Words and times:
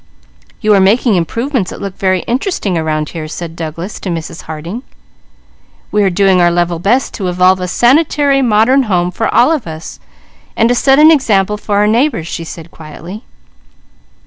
"You 0.61 0.73
are 0.73 0.79
making 0.79 1.13
improvements 1.13 1.69
that 1.69 1.79
look 1.79 1.95
very 1.95 2.21
interesting 2.21 2.75
around 2.75 3.09
here," 3.09 3.27
said 3.27 3.55
Douglas 3.55 3.99
to 3.99 4.09
Mrs. 4.09 4.41
Harding. 4.49 4.81
"We 5.91 6.01
are 6.01 6.09
doing 6.09 6.41
our 6.41 6.49
level 6.49 6.79
best 6.79 7.13
to 7.13 7.27
evolve 7.27 7.59
a 7.59 7.67
sanitary, 7.67 8.41
modern 8.41 8.81
home 8.89 9.11
for 9.11 9.31
all 9.31 9.51
of 9.51 9.67
us, 9.67 9.99
and 10.57 10.67
to 10.69 10.73
set 10.73 10.97
an 10.97 11.11
example 11.11 11.55
for 11.55 11.77
our 11.77 11.85
neighbours," 11.85 12.25
she 12.27 12.43
said 12.43 12.71
quietly. 12.71 13.25